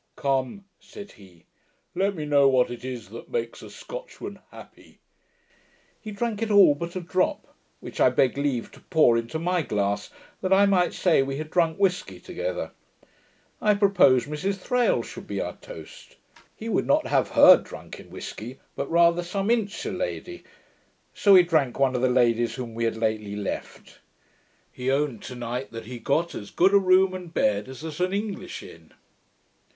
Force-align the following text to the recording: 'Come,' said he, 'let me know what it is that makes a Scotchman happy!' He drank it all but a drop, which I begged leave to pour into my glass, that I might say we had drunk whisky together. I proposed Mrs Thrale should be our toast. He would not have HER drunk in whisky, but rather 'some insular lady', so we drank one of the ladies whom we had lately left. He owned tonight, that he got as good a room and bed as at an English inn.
'Come,' 0.15 0.65
said 0.79 1.11
he, 1.11 1.45
'let 1.93 2.15
me 2.15 2.25
know 2.25 2.49
what 2.49 2.71
it 2.71 2.83
is 2.83 3.09
that 3.09 3.29
makes 3.29 3.61
a 3.61 3.69
Scotchman 3.69 4.39
happy!' 4.49 4.97
He 6.01 6.09
drank 6.09 6.41
it 6.41 6.49
all 6.49 6.73
but 6.73 6.95
a 6.95 7.01
drop, 7.01 7.55
which 7.81 7.99
I 8.01 8.09
begged 8.09 8.35
leave 8.35 8.71
to 8.71 8.79
pour 8.79 9.15
into 9.15 9.37
my 9.37 9.61
glass, 9.61 10.09
that 10.41 10.51
I 10.51 10.65
might 10.65 10.95
say 10.95 11.21
we 11.21 11.37
had 11.37 11.51
drunk 11.51 11.77
whisky 11.77 12.19
together. 12.19 12.71
I 13.61 13.75
proposed 13.75 14.27
Mrs 14.27 14.55
Thrale 14.55 15.03
should 15.03 15.27
be 15.27 15.39
our 15.39 15.55
toast. 15.57 16.15
He 16.55 16.67
would 16.67 16.87
not 16.87 17.05
have 17.05 17.29
HER 17.37 17.57
drunk 17.57 17.99
in 17.99 18.09
whisky, 18.09 18.59
but 18.75 18.89
rather 18.89 19.21
'some 19.21 19.51
insular 19.51 19.95
lady', 19.97 20.43
so 21.13 21.33
we 21.33 21.43
drank 21.43 21.77
one 21.77 21.93
of 21.95 22.01
the 22.01 22.09
ladies 22.09 22.55
whom 22.55 22.73
we 22.73 22.85
had 22.85 22.97
lately 22.97 23.35
left. 23.35 23.99
He 24.71 24.89
owned 24.89 25.21
tonight, 25.21 25.71
that 25.71 25.85
he 25.85 25.99
got 25.99 26.33
as 26.33 26.49
good 26.49 26.73
a 26.73 26.79
room 26.79 27.13
and 27.13 27.31
bed 27.31 27.69
as 27.69 27.85
at 27.85 27.99
an 27.99 28.13
English 28.13 28.63
inn. 28.63 28.93